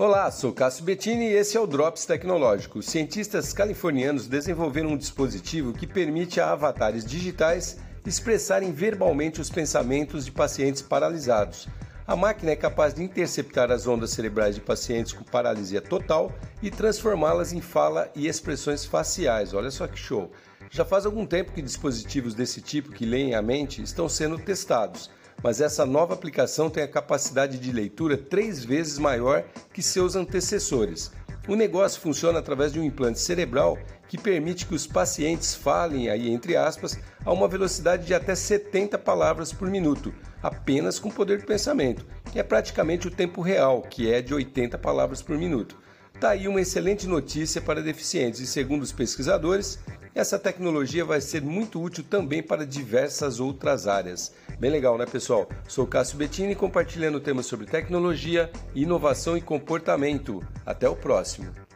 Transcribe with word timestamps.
Olá, 0.00 0.30
sou 0.30 0.52
Cássio 0.52 0.84
Bettini 0.84 1.24
e 1.24 1.32
esse 1.32 1.56
é 1.56 1.60
o 1.60 1.66
Drops 1.66 2.06
Tecnológico. 2.06 2.80
Cientistas 2.80 3.52
californianos 3.52 4.28
desenvolveram 4.28 4.90
um 4.90 4.96
dispositivo 4.96 5.72
que 5.72 5.88
permite 5.88 6.40
a 6.40 6.52
avatares 6.52 7.04
digitais 7.04 7.80
expressarem 8.06 8.70
verbalmente 8.70 9.40
os 9.40 9.50
pensamentos 9.50 10.24
de 10.24 10.30
pacientes 10.30 10.82
paralisados. 10.82 11.66
A 12.06 12.14
máquina 12.14 12.52
é 12.52 12.56
capaz 12.56 12.94
de 12.94 13.02
interceptar 13.02 13.72
as 13.72 13.88
ondas 13.88 14.10
cerebrais 14.10 14.54
de 14.54 14.60
pacientes 14.60 15.12
com 15.12 15.24
paralisia 15.24 15.80
total 15.80 16.32
e 16.62 16.70
transformá-las 16.70 17.52
em 17.52 17.60
fala 17.60 18.08
e 18.14 18.28
expressões 18.28 18.84
faciais. 18.84 19.52
Olha 19.52 19.68
só 19.68 19.88
que 19.88 19.98
show! 19.98 20.30
Já 20.70 20.84
faz 20.84 21.06
algum 21.06 21.26
tempo 21.26 21.50
que 21.50 21.60
dispositivos 21.60 22.34
desse 22.34 22.60
tipo 22.60 22.92
que 22.92 23.04
leem 23.04 23.34
a 23.34 23.42
mente 23.42 23.82
estão 23.82 24.08
sendo 24.08 24.38
testados 24.38 25.10
mas 25.42 25.60
essa 25.60 25.86
nova 25.86 26.14
aplicação 26.14 26.68
tem 26.68 26.82
a 26.82 26.88
capacidade 26.88 27.58
de 27.58 27.72
leitura 27.72 28.16
três 28.16 28.64
vezes 28.64 28.98
maior 28.98 29.44
que 29.72 29.82
seus 29.82 30.16
antecessores. 30.16 31.10
O 31.48 31.56
negócio 31.56 32.00
funciona 32.00 32.38
através 32.38 32.72
de 32.72 32.78
um 32.78 32.84
implante 32.84 33.18
cerebral 33.20 33.78
que 34.06 34.18
permite 34.18 34.66
que 34.66 34.74
os 34.74 34.86
pacientes 34.86 35.54
falem 35.54 36.10
aí 36.10 36.30
entre 36.30 36.56
aspas 36.56 36.98
a 37.24 37.32
uma 37.32 37.48
velocidade 37.48 38.06
de 38.06 38.14
até 38.14 38.34
70 38.34 38.98
palavras 38.98 39.52
por 39.52 39.70
minuto, 39.70 40.12
apenas 40.42 40.98
com 40.98 41.10
poder 41.10 41.38
de 41.38 41.46
pensamento, 41.46 42.04
que 42.30 42.38
é 42.38 42.42
praticamente 42.42 43.08
o 43.08 43.10
tempo 43.10 43.40
real, 43.40 43.82
que 43.82 44.12
é 44.12 44.20
de 44.20 44.34
80 44.34 44.76
palavras 44.78 45.22
por 45.22 45.38
minuto. 45.38 45.76
Tá 46.20 46.30
aí 46.30 46.48
uma 46.48 46.60
excelente 46.60 47.06
notícia 47.06 47.62
para 47.62 47.82
deficientes 47.82 48.40
e 48.40 48.46
segundo 48.46 48.82
os 48.82 48.92
pesquisadores, 48.92 49.78
essa 50.14 50.38
tecnologia 50.38 51.04
vai 51.04 51.20
ser 51.20 51.42
muito 51.42 51.80
útil 51.80 52.02
também 52.02 52.42
para 52.42 52.66
diversas 52.66 53.38
outras 53.38 53.86
áreas. 53.86 54.34
Bem 54.58 54.72
legal, 54.72 54.98
né, 54.98 55.06
pessoal? 55.06 55.48
Sou 55.68 55.86
Cássio 55.86 56.18
Bettini 56.18 56.54
compartilhando 56.54 57.20
temas 57.20 57.46
sobre 57.46 57.64
tecnologia, 57.64 58.50
inovação 58.74 59.36
e 59.36 59.40
comportamento. 59.40 60.42
Até 60.66 60.88
o 60.88 60.96
próximo. 60.96 61.67